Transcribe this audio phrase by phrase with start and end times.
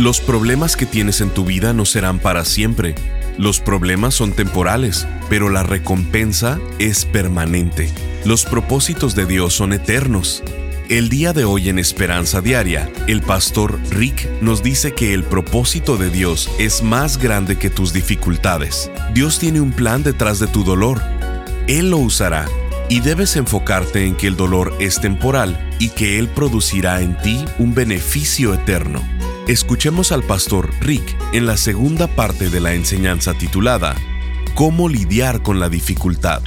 [0.00, 2.94] Los problemas que tienes en tu vida no serán para siempre.
[3.36, 7.92] Los problemas son temporales, pero la recompensa es permanente.
[8.24, 10.42] Los propósitos de Dios son eternos.
[10.88, 15.98] El día de hoy en Esperanza Diaria, el pastor Rick nos dice que el propósito
[15.98, 18.90] de Dios es más grande que tus dificultades.
[19.12, 21.02] Dios tiene un plan detrás de tu dolor.
[21.66, 22.46] Él lo usará
[22.88, 27.44] y debes enfocarte en que el dolor es temporal y que Él producirá en ti
[27.58, 29.02] un beneficio eterno.
[29.50, 33.96] Escuchemos al pastor Rick en la segunda parte de la enseñanza titulada
[34.54, 36.40] ¿Cómo lidiar con la dificultad?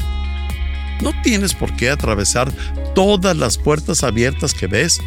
[1.01, 2.49] No tienes por qué atravesar
[2.95, 5.01] todas las puertas abiertas que ves.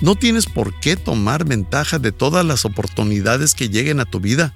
[0.00, 4.54] No tienes por qué tomar ventaja de todas las oportunidades que lleguen a tu vida.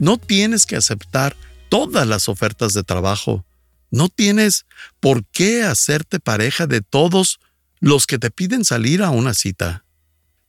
[0.00, 1.36] No tienes que aceptar
[1.68, 3.46] todas las ofertas de trabajo.
[3.92, 4.66] No tienes
[4.98, 7.38] por qué hacerte pareja de todos
[7.78, 9.84] los que te piden salir a una cita.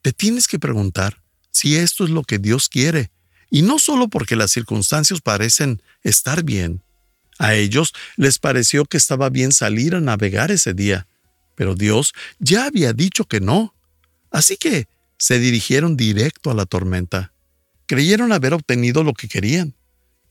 [0.02, 1.22] Te tienes que preguntar,
[1.58, 3.11] si esto es lo que Dios quiere,
[3.50, 6.81] y no solo porque las circunstancias parecen estar bien.
[7.39, 11.08] A ellos les pareció que estaba bien salir a navegar ese día,
[11.55, 13.73] pero Dios ya había dicho que no.
[14.31, 17.31] Así que se dirigieron directo a la tormenta.
[17.88, 19.75] Creyeron haber obtenido lo que querían.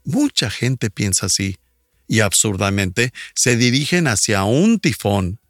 [0.05, 1.59] Mucha gente piensa así,
[2.07, 5.41] y absurdamente se dirigen hacia un tifón.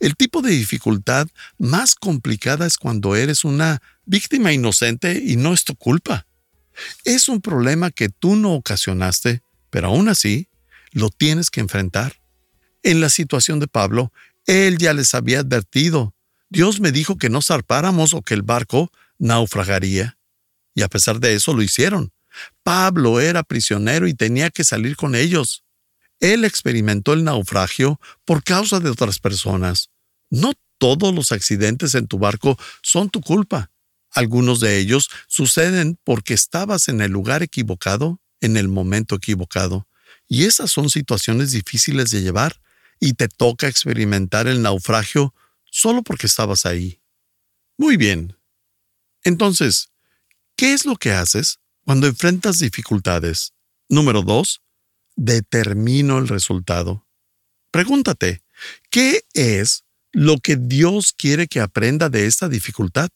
[0.00, 5.64] El tipo de dificultad más complicada es cuando eres una víctima inocente y no es
[5.64, 6.26] tu culpa.
[7.04, 10.48] Es un problema que tú no ocasionaste, pero aún así
[10.92, 12.20] lo tienes que enfrentar.
[12.82, 14.12] En la situación de Pablo,
[14.46, 16.14] él ya les había advertido.
[16.48, 20.18] Dios me dijo que no zarpáramos o que el barco naufragaría.
[20.74, 22.12] Y a pesar de eso lo hicieron.
[22.62, 25.64] Pablo era prisionero y tenía que salir con ellos.
[26.20, 29.90] Él experimentó el naufragio por causa de otras personas.
[30.30, 33.70] No todos los accidentes en tu barco son tu culpa.
[34.10, 39.88] Algunos de ellos suceden porque estabas en el lugar equivocado en el momento equivocado.
[40.28, 42.60] Y esas son situaciones difíciles de llevar
[42.98, 45.34] y te toca experimentar el naufragio
[45.64, 47.00] solo porque estabas ahí.
[47.76, 48.36] Muy bien.
[49.22, 49.90] Entonces,
[50.56, 53.52] ¿qué es lo que haces cuando enfrentas dificultades?
[53.88, 54.62] Número dos,
[55.16, 57.06] determino el resultado.
[57.70, 58.42] Pregúntate,
[58.90, 63.10] ¿qué es lo que Dios quiere que aprenda de esta dificultad?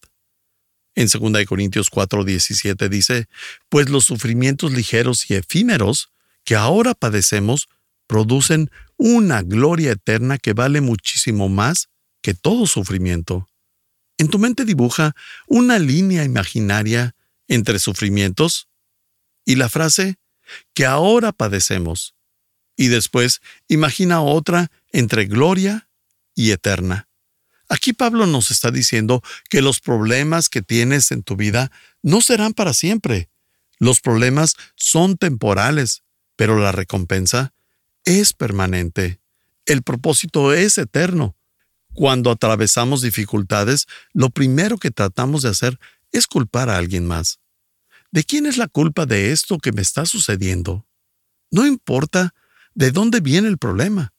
[0.94, 3.28] En 2 Corintios 4:17 dice,
[3.68, 6.10] pues los sufrimientos ligeros y efímeros
[6.44, 7.68] que ahora padecemos
[8.06, 11.88] producen una gloria eterna que vale muchísimo más
[12.22, 13.48] que todo sufrimiento.
[14.18, 15.14] En tu mente dibuja
[15.46, 17.14] una línea imaginaria
[17.48, 18.68] entre sufrimientos
[19.46, 20.19] y la frase
[20.74, 22.14] que ahora padecemos.
[22.76, 25.88] Y después imagina otra entre gloria
[26.34, 27.08] y eterna.
[27.68, 31.70] Aquí Pablo nos está diciendo que los problemas que tienes en tu vida
[32.02, 33.28] no serán para siempre.
[33.78, 36.02] Los problemas son temporales,
[36.36, 37.52] pero la recompensa
[38.04, 39.20] es permanente.
[39.66, 41.36] El propósito es eterno.
[41.94, 45.78] Cuando atravesamos dificultades, lo primero que tratamos de hacer
[46.12, 47.39] es culpar a alguien más.
[48.12, 50.86] ¿De quién es la culpa de esto que me está sucediendo?
[51.50, 52.34] No importa
[52.74, 54.12] de dónde viene el problema.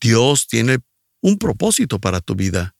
[0.00, 0.78] Dios tiene
[1.20, 2.74] un propósito para tu vida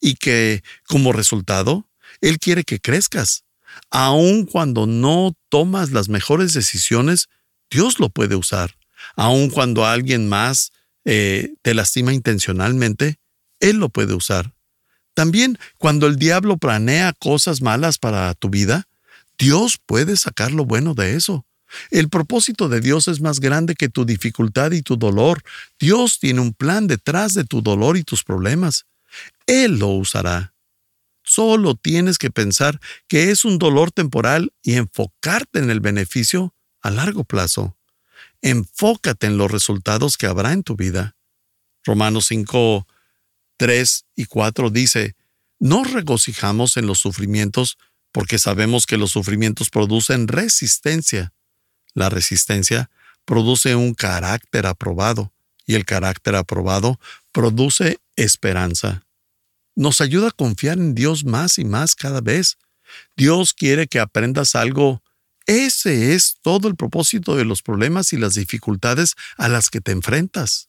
[0.00, 1.88] y que, como resultado,
[2.20, 3.44] Él quiere que crezcas.
[3.90, 7.28] Aun cuando no tomas las mejores decisiones,
[7.70, 8.76] Dios lo puede usar.
[9.14, 10.72] Aun cuando alguien más
[11.04, 13.18] eh, te lastima intencionalmente,
[13.60, 14.54] Él lo puede usar.
[15.14, 18.88] También cuando el diablo planea cosas malas para tu vida,
[19.40, 21.46] Dios puede sacar lo bueno de eso.
[21.90, 25.42] El propósito de Dios es más grande que tu dificultad y tu dolor.
[25.78, 28.84] Dios tiene un plan detrás de tu dolor y tus problemas.
[29.46, 30.52] Él lo usará.
[31.22, 36.90] Solo tienes que pensar que es un dolor temporal y enfocarte en el beneficio a
[36.90, 37.78] largo plazo.
[38.42, 41.16] Enfócate en los resultados que habrá en tu vida.
[41.84, 42.86] Romanos 5,
[43.56, 45.16] 3 y 4 dice,
[45.58, 47.78] nos regocijamos en los sufrimientos
[48.12, 51.32] porque sabemos que los sufrimientos producen resistencia.
[51.94, 52.90] La resistencia
[53.24, 55.32] produce un carácter aprobado
[55.66, 56.98] y el carácter aprobado
[57.32, 59.04] produce esperanza
[59.80, 62.58] nos ayuda a confiar en Dios más y más cada vez.
[63.16, 65.02] Dios quiere que aprendas algo.
[65.46, 69.92] Ese es todo el propósito de los problemas y las dificultades a las que te
[69.92, 70.68] enfrentas.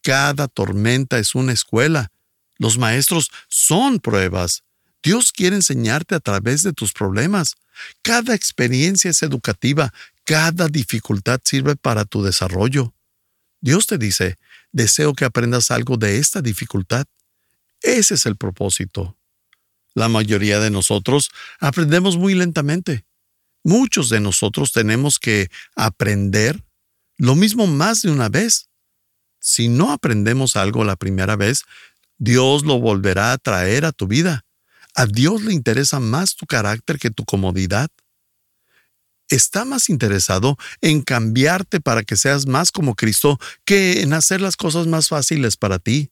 [0.00, 2.10] Cada tormenta es una escuela.
[2.56, 4.62] Los maestros son pruebas.
[5.02, 7.56] Dios quiere enseñarte a través de tus problemas.
[8.02, 9.92] Cada experiencia es educativa,
[10.24, 12.94] cada dificultad sirve para tu desarrollo.
[13.60, 14.36] Dios te dice,
[14.72, 17.06] deseo que aprendas algo de esta dificultad.
[17.82, 19.16] Ese es el propósito.
[19.94, 23.04] La mayoría de nosotros aprendemos muy lentamente.
[23.64, 26.62] Muchos de nosotros tenemos que aprender
[27.16, 28.68] lo mismo más de una vez.
[29.40, 31.64] Si no aprendemos algo la primera vez,
[32.18, 34.44] Dios lo volverá a traer a tu vida.
[34.94, 37.90] A Dios le interesa más tu carácter que tu comodidad.
[39.28, 44.56] Está más interesado en cambiarte para que seas más como Cristo que en hacer las
[44.56, 46.10] cosas más fáciles para ti.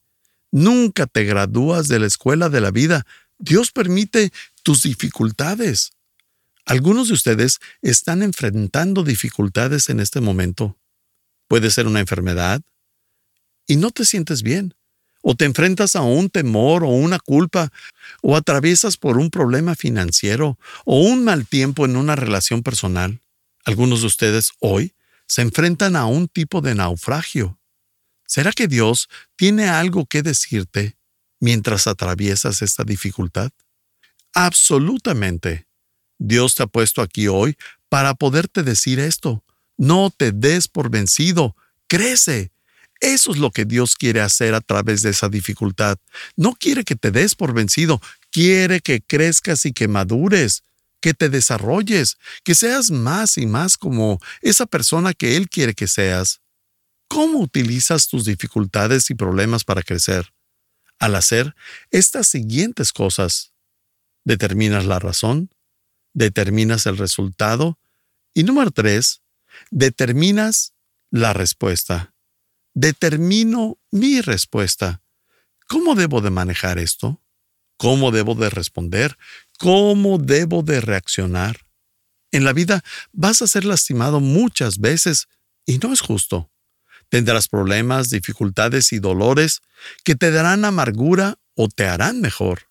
[0.52, 3.04] Nunca te gradúas de la escuela de la vida.
[3.38, 4.32] Dios permite
[4.62, 5.90] tus dificultades.
[6.64, 10.78] Algunos de ustedes están enfrentando dificultades en este momento.
[11.48, 12.62] Puede ser una enfermedad
[13.66, 14.74] y no te sientes bien
[15.30, 17.70] o te enfrentas a un temor o una culpa,
[18.22, 23.20] o atraviesas por un problema financiero o un mal tiempo en una relación personal.
[23.66, 24.94] Algunos de ustedes hoy
[25.26, 27.58] se enfrentan a un tipo de naufragio.
[28.26, 30.96] ¿Será que Dios tiene algo que decirte
[31.40, 33.50] mientras atraviesas esta dificultad?
[34.32, 35.66] Absolutamente.
[36.16, 37.58] Dios te ha puesto aquí hoy
[37.90, 39.44] para poderte decir esto.
[39.76, 41.54] No te des por vencido.
[41.86, 42.50] Crece,
[43.00, 45.98] eso es lo que Dios quiere hacer a través de esa dificultad.
[46.36, 48.00] No quiere que te des por vencido,
[48.30, 50.64] quiere que crezcas y que madures,
[51.00, 55.86] que te desarrolles, que seas más y más como esa persona que Él quiere que
[55.86, 56.40] seas.
[57.06, 60.32] ¿Cómo utilizas tus dificultades y problemas para crecer?
[60.98, 61.54] Al hacer
[61.90, 63.52] estas siguientes cosas,
[64.24, 65.50] determinas la razón,
[66.14, 67.78] determinas el resultado
[68.34, 69.22] y número tres,
[69.70, 70.74] determinas
[71.10, 72.12] la respuesta
[72.80, 75.02] determino mi respuesta.
[75.66, 77.20] ¿Cómo debo de manejar esto?
[77.76, 79.18] ¿Cómo debo de responder?
[79.58, 81.66] ¿Cómo debo de reaccionar?
[82.30, 85.26] En la vida vas a ser lastimado muchas veces
[85.66, 86.52] y no es justo.
[87.08, 89.60] Tendrás problemas, dificultades y dolores
[90.04, 92.68] que te darán amargura o te harán mejor.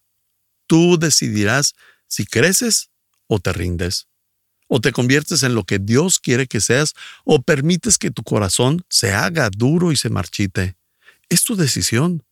[0.67, 1.73] Tú decidirás
[2.07, 2.91] si creces
[3.27, 4.07] o te rindes
[4.67, 6.93] o te conviertes en lo que Dios quiere que seas,
[7.23, 10.75] o permites que tu corazón se haga duro y se marchite.
[11.29, 12.23] Es tu decisión.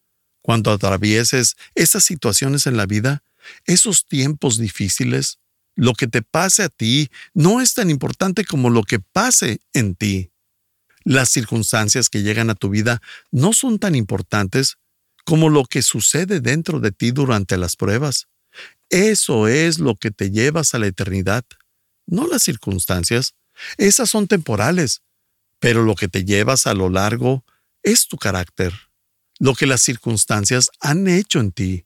[0.42, 3.24] Cuando atravieses esas situaciones en la vida,
[3.66, 5.40] esos tiempos difíciles,
[5.76, 9.96] lo que te pase a ti no es tan importante como lo que pase en
[9.96, 10.32] ti.
[11.04, 13.02] Las circunstancias que llegan a tu vida
[13.32, 14.78] no son tan importantes
[15.26, 18.28] como lo que sucede dentro de ti durante las pruebas.
[18.90, 21.44] Eso es lo que te llevas a la eternidad
[22.08, 23.36] no las circunstancias.
[23.78, 25.02] Esas son temporales,
[25.60, 27.46] pero lo que te llevas a lo largo
[27.84, 28.74] es tu carácter,
[29.40, 31.86] lo que las circunstancias han hecho en ti,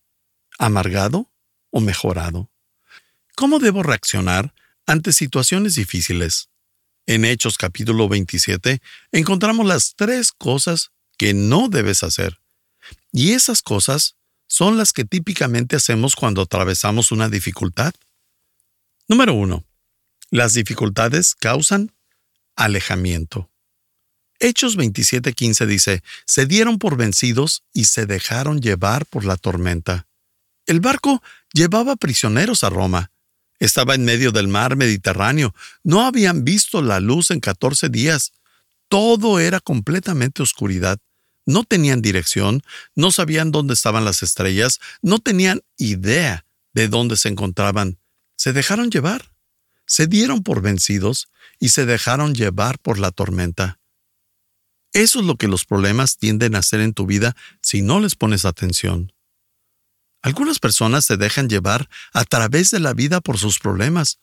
[0.58, 1.32] amargado
[1.70, 2.50] o mejorado.
[3.36, 4.54] ¿Cómo debo reaccionar
[4.86, 6.50] ante situaciones difíciles?
[7.06, 8.82] En Hechos capítulo 27
[9.12, 12.40] encontramos las tres cosas que no debes hacer.
[13.12, 14.16] Y esas cosas
[14.48, 17.94] son las que típicamente hacemos cuando atravesamos una dificultad.
[19.08, 19.64] Número 1.
[20.32, 21.92] Las dificultades causan
[22.56, 23.50] alejamiento.
[24.40, 30.08] Hechos 27:15 dice, se dieron por vencidos y se dejaron llevar por la tormenta.
[30.66, 33.12] El barco llevaba prisioneros a Roma.
[33.58, 35.54] Estaba en medio del mar Mediterráneo.
[35.84, 38.32] No habían visto la luz en 14 días.
[38.88, 41.00] Todo era completamente oscuridad.
[41.46, 42.62] No tenían dirección,
[42.96, 47.98] no sabían dónde estaban las estrellas, no tenían idea de dónde se encontraban.
[48.38, 49.32] Se dejaron llevar
[49.90, 51.30] se dieron por vencidos
[51.60, 53.80] y se dejaron llevar por la tormenta.
[54.94, 58.16] Eso es lo que los problemas tienden a hacer en tu vida si no les
[58.16, 59.12] pones atención.
[60.22, 64.20] Algunas personas se dejan llevar a través de la vida por sus problemas.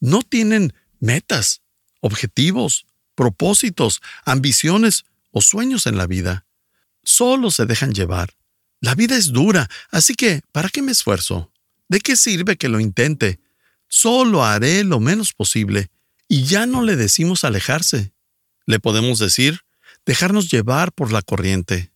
[0.00, 1.60] No tienen metas,
[2.00, 6.46] objetivos, propósitos, ambiciones o sueños en la vida.
[7.02, 8.30] Solo se dejan llevar.
[8.80, 11.52] La vida es dura, así que, ¿para qué me esfuerzo?
[11.88, 13.38] ¿De qué sirve que lo intente
[13.90, 15.90] Solo haré lo menos posible
[16.28, 18.12] y ya no le decimos alejarse.
[18.64, 19.62] Le podemos decir
[20.06, 21.92] dejarnos llevar por la corriente.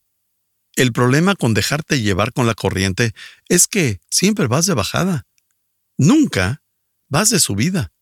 [0.75, 3.15] El problema con dejarte llevar con la corriente
[3.49, 5.25] es que siempre vas de bajada.
[5.97, 6.63] Nunca
[7.09, 7.93] vas de subida.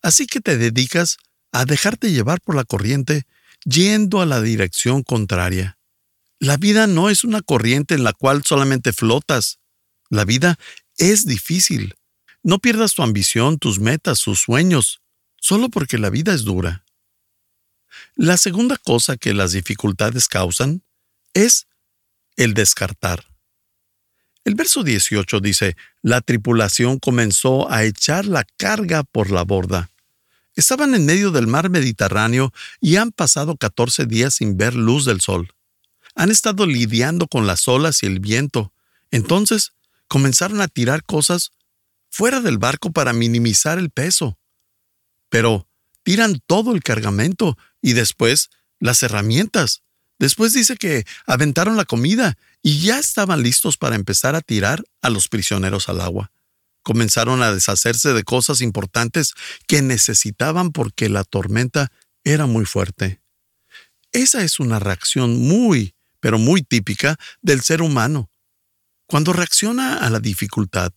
[0.00, 1.18] Así que te dedicas
[1.52, 3.24] a dejarte llevar por la corriente
[3.66, 5.76] yendo a la dirección contraria.
[6.38, 9.58] La vida no es una corriente en la cual solamente flotas.
[10.08, 10.58] La vida
[10.96, 11.94] es difícil
[12.44, 15.00] No pierdas tu ambición, tus metas, tus sueños,
[15.40, 16.84] solo porque la vida es dura.
[18.16, 20.82] La segunda cosa que las dificultades causan
[21.32, 21.66] es
[22.36, 23.24] el descartar.
[24.44, 29.90] El verso 18 dice, la tripulación comenzó a echar la carga por la borda.
[30.54, 35.22] Estaban en medio del mar Mediterráneo y han pasado 14 días sin ver luz del
[35.22, 35.54] sol.
[36.14, 38.74] Han estado lidiando con las olas y el viento.
[39.10, 39.72] Entonces
[40.08, 41.52] comenzaron a tirar cosas
[42.14, 44.38] fuera del barco para minimizar el peso.
[45.30, 45.68] Pero
[46.04, 49.82] tiran todo el cargamento y después las herramientas.
[50.20, 55.10] Después dice que aventaron la comida y ya estaban listos para empezar a tirar a
[55.10, 56.30] los prisioneros al agua.
[56.84, 59.34] Comenzaron a deshacerse de cosas importantes
[59.66, 61.90] que necesitaban porque la tormenta
[62.22, 63.20] era muy fuerte.
[64.12, 68.30] Esa es una reacción muy, pero muy típica del ser humano.
[69.06, 70.92] Cuando reacciona a la dificultad,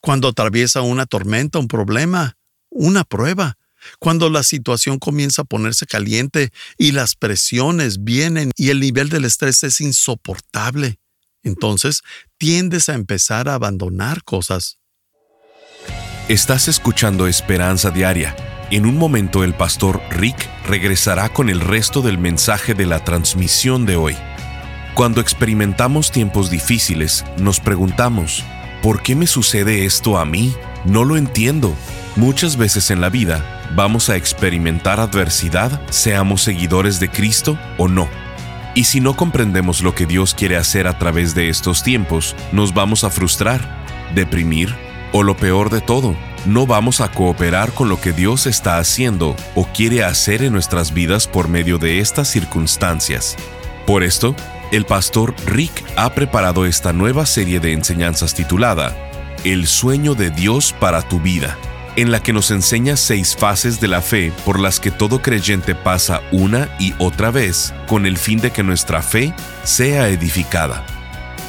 [0.00, 2.36] cuando atraviesa una tormenta, un problema,
[2.70, 3.56] una prueba,
[3.98, 9.24] cuando la situación comienza a ponerse caliente y las presiones vienen y el nivel del
[9.24, 10.98] estrés es insoportable,
[11.42, 12.02] entonces
[12.38, 14.78] tiendes a empezar a abandonar cosas.
[16.28, 18.34] Estás escuchando Esperanza Diaria.
[18.70, 23.84] En un momento el pastor Rick regresará con el resto del mensaje de la transmisión
[23.84, 24.16] de hoy.
[24.94, 28.42] Cuando experimentamos tiempos difíciles, nos preguntamos,
[28.84, 30.54] ¿por qué me sucede esto a mí?
[30.84, 31.74] No lo entiendo.
[32.16, 38.06] Muchas veces en la vida vamos a experimentar adversidad, seamos seguidores de Cristo o no.
[38.74, 42.74] Y si no comprendemos lo que Dios quiere hacer a través de estos tiempos, nos
[42.74, 43.82] vamos a frustrar,
[44.14, 44.74] deprimir
[45.12, 46.14] o lo peor de todo,
[46.44, 50.92] no vamos a cooperar con lo que Dios está haciendo o quiere hacer en nuestras
[50.92, 53.36] vidas por medio de estas circunstancias.
[53.86, 54.36] Por esto,
[54.72, 58.96] el pastor Rick ha preparado esta nueva serie de enseñanzas titulada
[59.44, 61.56] El sueño de Dios para tu vida
[61.96, 65.74] en la que nos enseña seis fases de la fe por las que todo creyente
[65.74, 70.84] pasa una y otra vez con el fin de que nuestra fe sea edificada.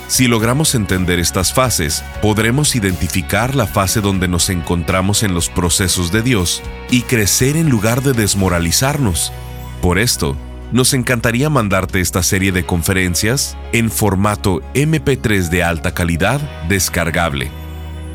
[0.08, 6.12] Si logramos entender estas fases, podremos identificar la fase donde nos encontramos en los procesos
[6.12, 9.34] de Dios y crecer en lugar de desmoralizarnos.
[9.82, 10.38] Por esto,
[10.72, 17.50] nos encantaría mandarte esta serie de conferencias en formato MP3 de alta calidad descargable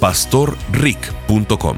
[0.00, 1.76] pastorrick.com.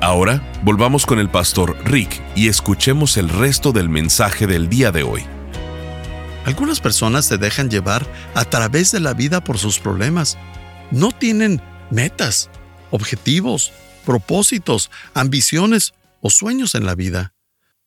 [0.00, 5.02] Ahora volvamos con el pastor Rick y escuchemos el resto del mensaje del día de
[5.02, 5.22] hoy.
[6.46, 10.38] Algunas personas se dejan llevar a través de la vida por sus problemas.
[10.90, 12.48] No tienen metas,
[12.90, 13.70] objetivos,
[14.06, 15.92] propósitos, ambiciones
[16.22, 17.34] o sueños en la vida.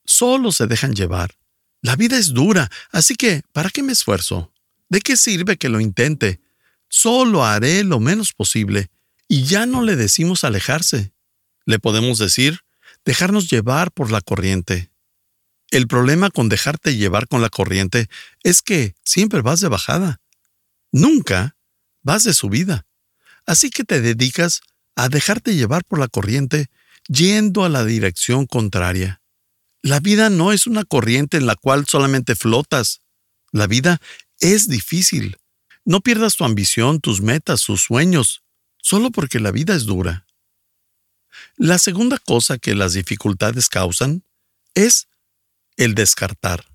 [0.05, 1.35] Solo se dejan llevar.
[1.81, 4.53] La vida es dura, así que, ¿para qué me esfuerzo?
[4.89, 6.39] ¿De qué sirve que lo intente?
[6.87, 8.89] Solo haré lo menos posible
[9.27, 11.13] y ya no le decimos alejarse.
[11.65, 12.59] Le podemos decir
[13.03, 14.91] dejarnos llevar por la corriente.
[15.71, 18.07] El problema con dejarte llevar con la corriente
[18.43, 20.21] es que siempre vas de bajada.
[20.91, 21.57] Nunca
[22.03, 22.85] vas de subida.
[23.47, 24.61] Así que te dedicas
[24.95, 26.67] a dejarte llevar por la corriente
[27.07, 29.22] yendo a la dirección contraria.
[29.83, 33.01] La vida no es una corriente en la cual solamente flotas.
[33.51, 33.99] La vida
[34.39, 35.37] es difícil.
[35.85, 38.43] No pierdas tu ambición, tus metas, tus sueños
[38.83, 40.27] solo porque la vida es dura.
[41.55, 44.23] La segunda cosa que las dificultades causan
[44.75, 45.07] es
[45.77, 46.65] el descartar.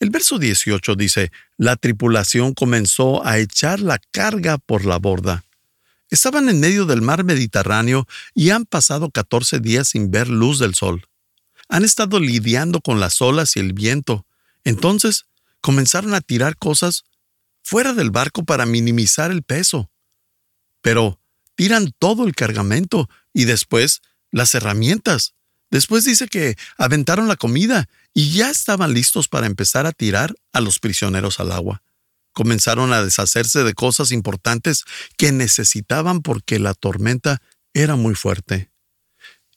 [0.00, 5.44] El verso 18 dice, la tripulación comenzó a echar la carga por la borda.
[6.10, 10.74] Estaban en medio del mar Mediterráneo y han pasado 14 días sin ver luz del
[10.74, 11.08] sol.
[11.68, 14.26] Han estado lidiando con las olas y el viento.
[14.64, 15.26] Entonces
[15.60, 17.04] comenzaron a tirar cosas
[17.62, 19.90] fuera del barco para minimizar el peso
[20.80, 21.20] pero
[21.54, 25.34] tiran todo el cargamento y después las herramientas.
[25.70, 30.60] Después dice que aventaron la comida y ya estaban listos para empezar a tirar a
[30.60, 31.82] los prisioneros al agua.
[32.32, 34.84] Comenzaron a deshacerse de cosas importantes
[35.16, 37.42] que necesitaban porque la tormenta
[37.74, 38.70] era muy fuerte.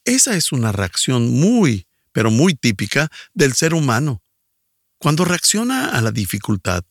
[0.03, 4.21] Esa es una reacción muy, pero muy típica del ser humano.
[4.97, 6.83] Cuando reacciona a la dificultad,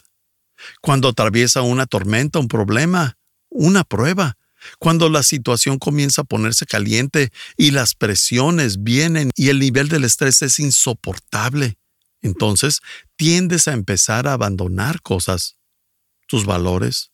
[0.80, 3.16] cuando atraviesa una tormenta, un problema,
[3.48, 4.36] una prueba,
[4.78, 10.04] cuando la situación comienza a ponerse caliente y las presiones vienen y el nivel del
[10.04, 11.78] estrés es insoportable,
[12.22, 12.80] entonces
[13.16, 15.56] tiendes a empezar a abandonar cosas,
[16.26, 17.10] tus valores,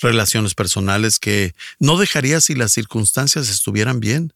[0.00, 4.32] relaciones personales que no dejarías si las circunstancias estuvieran bien.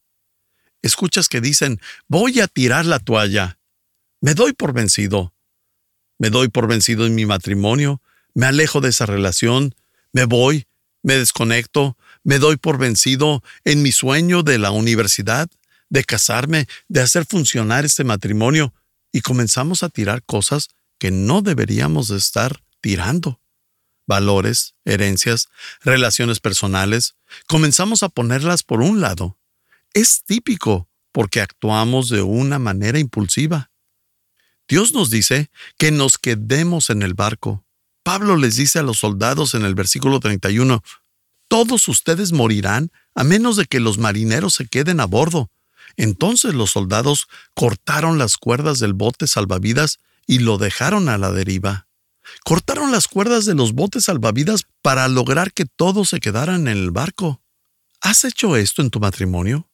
[0.82, 3.58] Escuchas que dicen, voy a tirar la toalla,
[4.20, 5.35] me doy por vencido,
[6.18, 8.02] me doy por vencido en mi matrimonio,
[8.35, 9.75] me alejo de esa relación,
[10.12, 10.66] me voy,
[11.02, 15.49] me desconecto, me doy por vencido en mi sueño de la universidad,
[15.88, 18.75] de casarme, de hacer funcionar este matrimonio,
[19.12, 20.68] y comenzamos a tirar cosas
[20.99, 23.40] que no deberíamos de estar tirando.
[24.06, 25.49] Valores, herencias,
[25.80, 27.16] relaciones personales,
[27.47, 29.38] comenzamos a ponerlas por un lado.
[29.95, 33.71] Es típico porque actuamos de una manera impulsiva.
[34.68, 37.64] Dios nos dice que nos quedemos en el barco.
[38.02, 40.83] Pablo les dice a los soldados en el versículo 31,
[41.49, 45.50] todos ustedes morirán a menos de que los marineros se queden a bordo.
[45.97, 51.88] Entonces los soldados cortaron las cuerdas del bote salvavidas y lo dejaron a la deriva.
[52.45, 56.90] Cortaron las cuerdas de los botes salvavidas para lograr que todos se quedaran en el
[56.90, 57.40] barco.
[58.00, 59.68] ¿Has hecho esto en tu matrimonio?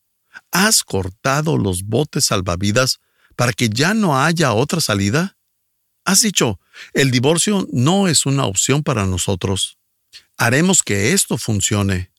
[0.50, 3.00] ¿Has cortado los botes salvavidas
[3.36, 5.36] para que ya no haya otra salida?
[6.04, 6.60] ¿Has dicho,
[6.92, 9.78] el divorcio no es una opción para nosotros?
[10.36, 12.12] Haremos que esto funcione.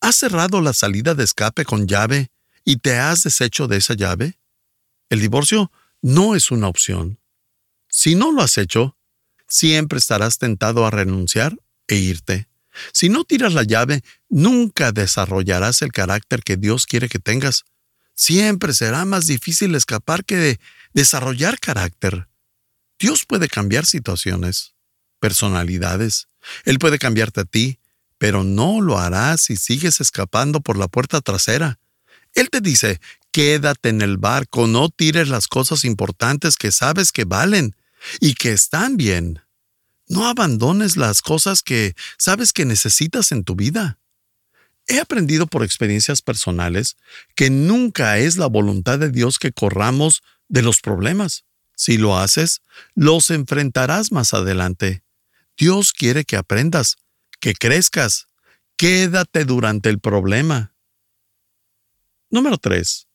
[0.00, 2.30] ¿Has cerrado la salida de escape con llave
[2.64, 4.38] y te has deshecho de esa llave?
[5.08, 7.18] El divorcio no es una opción.
[7.88, 8.96] Si no lo has hecho,
[9.48, 12.48] siempre estarás tentado a renunciar e irte.
[12.92, 17.64] Si no tiras la llave, nunca desarrollarás el carácter que Dios quiere que tengas.
[18.14, 20.60] Siempre será más difícil escapar que de
[20.92, 22.28] desarrollar carácter.
[22.98, 24.74] Dios puede cambiar situaciones,
[25.18, 26.28] personalidades,
[26.64, 27.78] él puede cambiarte a ti,
[28.18, 31.80] pero no lo hará si sigues escapando por la puerta trasera.
[32.34, 33.00] Él te dice,
[33.32, 37.74] quédate en el barco, no tires las cosas importantes que sabes que valen
[38.20, 39.41] y que están bien.
[40.12, 43.98] No abandones las cosas que sabes que necesitas en tu vida.
[44.86, 46.98] He aprendido por experiencias personales
[47.34, 51.46] que nunca es la voluntad de Dios que corramos de los problemas.
[51.76, 52.60] Si lo haces,
[52.94, 55.02] los enfrentarás más adelante.
[55.56, 56.98] Dios quiere que aprendas,
[57.40, 58.26] que crezcas.
[58.76, 60.74] Quédate durante el problema.
[62.28, 63.06] Número 3.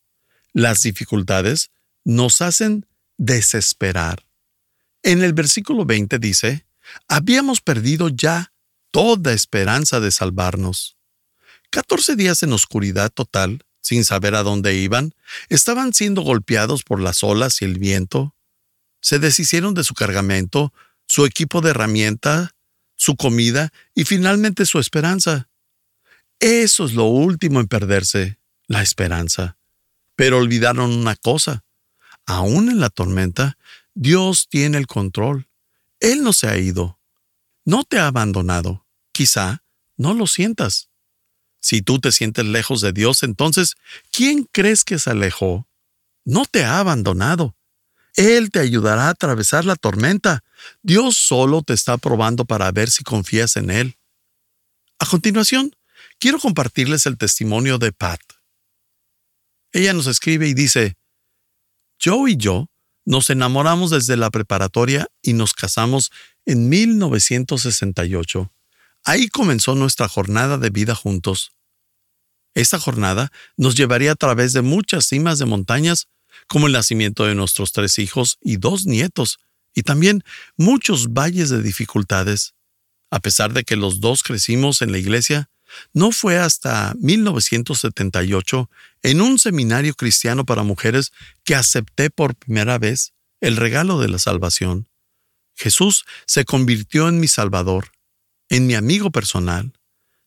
[0.53, 1.69] Las dificultades
[2.03, 4.25] nos hacen desesperar.
[5.03, 6.66] En el versículo 20 dice,
[7.07, 8.53] habíamos perdido ya
[8.91, 10.97] toda esperanza de salvarnos.
[11.69, 15.13] Catorce días en oscuridad total, sin saber a dónde iban,
[15.49, 18.35] estaban siendo golpeados por las olas y el viento.
[19.01, 20.73] Se deshicieron de su cargamento,
[21.05, 22.55] su equipo de herramienta,
[22.95, 25.49] su comida y finalmente su esperanza.
[26.39, 29.57] Eso es lo último en perderse, la esperanza.
[30.15, 31.63] Pero olvidaron una cosa.
[32.25, 33.57] Aún en la tormenta,
[33.93, 35.46] Dios tiene el control.
[35.99, 36.99] Él no se ha ido.
[37.65, 38.85] No te ha abandonado.
[39.11, 39.63] Quizá
[39.97, 40.89] no lo sientas.
[41.59, 43.75] Si tú te sientes lejos de Dios, entonces,
[44.11, 45.67] ¿quién crees que se alejó?
[46.23, 47.55] No te ha abandonado.
[48.15, 50.43] Él te ayudará a atravesar la tormenta.
[50.81, 53.97] Dios solo te está probando para ver si confías en Él.
[54.99, 55.75] A continuación,
[56.19, 58.21] quiero compartirles el testimonio de Pat.
[59.71, 60.97] Ella nos escribe y dice,
[62.03, 62.69] Joe y yo
[63.07, 66.11] nos enamoramos desde la preparatoria y nos casamos
[66.45, 68.51] en 1968.
[69.05, 71.53] Ahí comenzó nuestra jornada de vida juntos.
[72.53, 76.09] Esta jornada nos llevaría a través de muchas cimas de montañas
[76.47, 79.39] como el nacimiento de nuestros tres hijos y dos nietos,
[79.73, 80.21] y también
[80.57, 82.55] muchos valles de dificultades.
[83.09, 85.49] A pesar de que los dos crecimos en la iglesia,
[85.93, 88.69] no fue hasta 1978,
[89.03, 91.11] en un seminario cristiano para mujeres,
[91.43, 94.89] que acepté por primera vez el regalo de la salvación.
[95.55, 97.91] Jesús se convirtió en mi Salvador,
[98.49, 99.73] en mi amigo personal.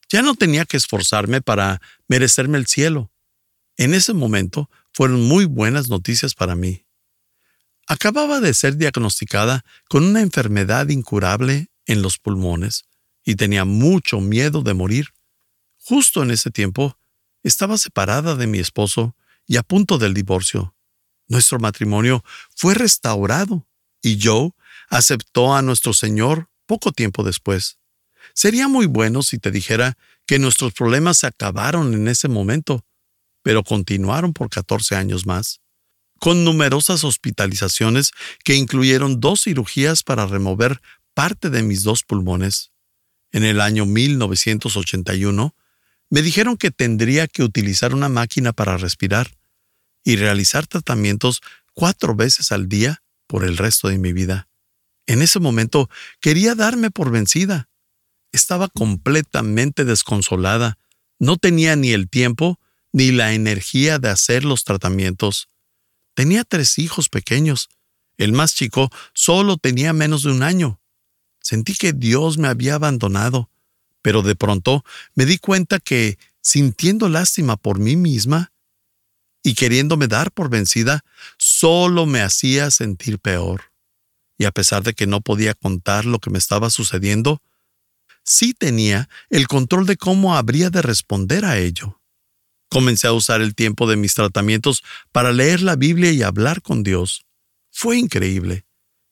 [0.09, 3.13] Ya no tenía que esforzarme para merecerme el cielo.
[3.77, 6.85] En ese momento fueron muy buenas noticias para mí.
[7.87, 12.85] Acababa de ser diagnosticada con una enfermedad incurable en los pulmones
[13.25, 15.09] y tenía mucho miedo de morir.
[15.91, 16.97] Justo en ese tiempo,
[17.43, 20.77] estaba separada de mi esposo y a punto del divorcio.
[21.27, 22.23] Nuestro matrimonio
[22.55, 23.67] fue restaurado
[24.01, 24.53] y Joe
[24.89, 27.79] aceptó a nuestro Señor poco tiempo después.
[28.35, 32.85] Sería muy bueno si te dijera que nuestros problemas se acabaron en ese momento,
[33.43, 35.61] pero continuaron por 14 años más,
[36.21, 38.13] con numerosas hospitalizaciones
[38.45, 40.81] que incluyeron dos cirugías para remover
[41.15, 42.71] parte de mis dos pulmones.
[43.33, 45.53] En el año 1981,
[46.11, 49.37] me dijeron que tendría que utilizar una máquina para respirar
[50.05, 51.41] y realizar tratamientos
[51.73, 54.49] cuatro veces al día por el resto de mi vida.
[55.07, 55.89] En ese momento
[56.21, 57.69] quería darme por vencida.
[58.33, 60.79] Estaba completamente desconsolada.
[61.19, 62.61] No tenía ni el tiempo
[62.93, 65.49] ni la energía de hacer los tratamientos.
[66.15, 67.69] Tenía tres hijos pequeños.
[68.19, 70.81] El más chico solo tenía menos de un año.
[71.41, 73.50] Sentí que Dios me había abandonado,
[74.03, 74.85] pero de pronto
[75.15, 78.53] me di cuenta que, sintiendo lástima por mí misma
[79.43, 81.05] y queriéndome dar por vencida,
[81.39, 83.73] solo me hacía sentir peor.
[84.39, 87.43] Y a pesar de que no podía contar lo que me estaba sucediendo,
[88.25, 92.01] sí tenía el control de cómo habría de responder a ello.
[92.71, 94.83] Comencé a usar el tiempo de mis tratamientos
[95.13, 97.25] para leer la Biblia y hablar con Dios.
[97.71, 98.65] Fue increíble.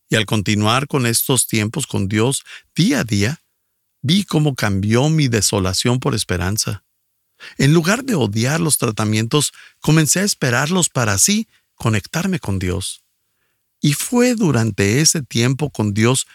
[0.08, 3.42] Y al continuar con estos tiempos con Dios día a día,
[4.08, 6.82] vi cómo cambió mi desolación por esperanza.
[7.58, 13.02] En lugar de odiar los tratamientos, comencé a esperarlos para así conectarme con Dios.
[13.82, 16.26] Y fue durante ese tiempo con Dios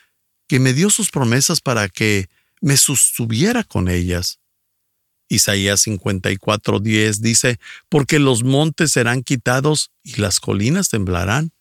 [0.48, 2.30] que me dio sus promesas para que
[2.62, 4.40] me sostuviera con ellas.
[5.28, 7.60] Isaías 54:10 dice,
[7.90, 11.54] porque los montes serán quitados y las colinas temblarán,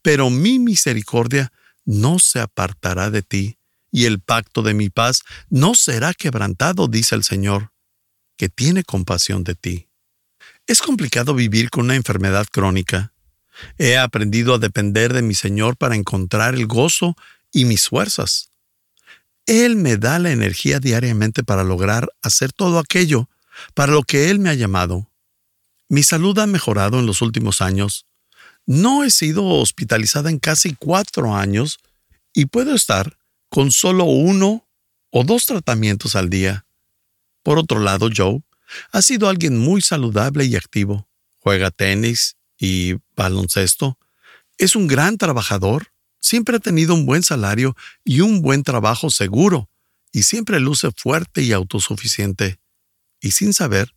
[0.00, 1.52] pero mi misericordia
[1.84, 3.57] no se apartará de ti,
[3.90, 7.72] y el pacto de mi paz no será quebrantado, dice el Señor,
[8.36, 9.88] que tiene compasión de ti.
[10.66, 13.12] Es complicado vivir con una enfermedad crónica.
[13.78, 17.16] He aprendido a depender de mi Señor para encontrar el gozo
[17.52, 18.50] y mis fuerzas.
[19.46, 23.28] Él me da la energía diariamente para lograr hacer todo aquello
[23.74, 25.10] para lo que Él me ha llamado.
[25.88, 28.04] Mi salud ha mejorado en los últimos años.
[28.66, 31.78] No he sido hospitalizada en casi cuatro años
[32.34, 33.17] y puedo estar
[33.48, 34.66] con solo uno
[35.10, 36.66] o dos tratamientos al día.
[37.42, 38.42] Por otro lado, Joe
[38.92, 41.08] ha sido alguien muy saludable y activo.
[41.38, 43.98] Juega tenis y baloncesto.
[44.58, 45.88] Es un gran trabajador
[46.20, 49.70] Siempre ha tenido un buen salario y un buen trabajo seguro,
[50.12, 52.58] y siempre luce fuerte y autosuficiente.
[53.20, 53.94] Y sin saber,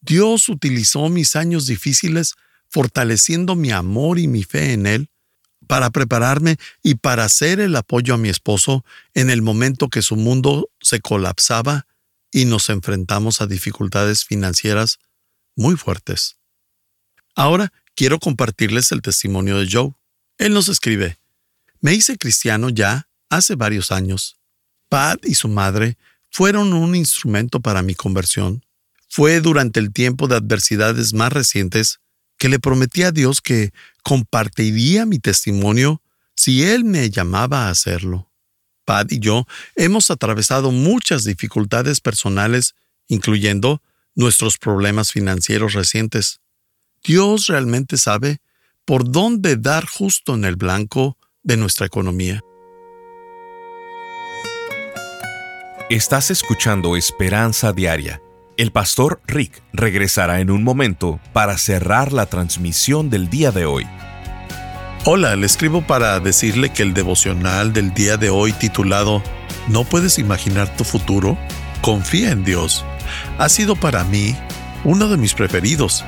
[0.00, 2.34] Dios utilizó mis años difíciles
[2.68, 5.10] fortaleciendo mi amor y mi fe en Él
[5.66, 10.16] para prepararme y para ser el apoyo a mi esposo en el momento que su
[10.16, 11.86] mundo se colapsaba
[12.32, 14.98] y nos enfrentamos a dificultades financieras
[15.56, 16.36] muy fuertes.
[17.34, 19.92] Ahora quiero compartirles el testimonio de Joe.
[20.38, 21.18] Él nos escribe,
[21.80, 24.38] me hice cristiano ya hace varios años.
[24.88, 25.96] Pat y su madre
[26.30, 28.64] fueron un instrumento para mi conversión.
[29.08, 32.00] Fue durante el tiempo de adversidades más recientes
[32.40, 33.70] que le prometí a Dios que
[34.02, 36.02] compartiría mi testimonio
[36.34, 38.32] si Él me llamaba a hacerlo.
[38.86, 42.74] Pat y yo hemos atravesado muchas dificultades personales,
[43.08, 43.82] incluyendo
[44.14, 46.40] nuestros problemas financieros recientes.
[47.04, 48.38] Dios realmente sabe
[48.86, 52.40] por dónde dar justo en el blanco de nuestra economía.
[55.90, 58.22] Estás escuchando Esperanza Diaria.
[58.60, 63.86] El pastor Rick regresará en un momento para cerrar la transmisión del día de hoy.
[65.06, 69.22] Hola, le escribo para decirle que el devocional del día de hoy titulado
[69.68, 71.38] ¿No puedes imaginar tu futuro?
[71.80, 72.84] Confía en Dios.
[73.38, 74.36] Ha sido para mí
[74.84, 76.04] uno de mis preferidos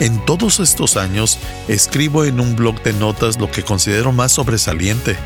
[0.00, 1.38] en todos estos años
[1.68, 5.16] escribo en un blog de notas lo que considero más sobresaliente.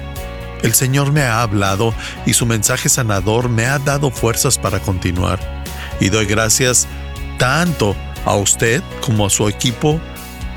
[0.63, 1.95] El Señor me ha hablado
[2.27, 5.65] y su mensaje sanador me ha dado fuerzas para continuar.
[6.01, 6.87] Y doy gracias
[7.39, 10.01] tanto a usted como a su equipo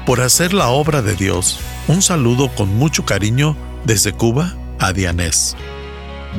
[0.05, 1.59] por hacer la obra de Dios.
[1.87, 5.57] Un saludo con mucho cariño desde Cuba a Dianés.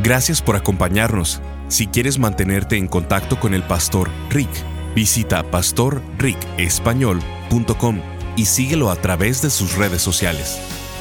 [0.03, 1.41] Gracias por acompañarnos.
[1.69, 4.51] Si quieres mantenerte en contacto con el pastor Rick,
[4.95, 8.01] visita pastorricespañol.com
[8.37, 10.59] y síguelo a través de sus redes sociales.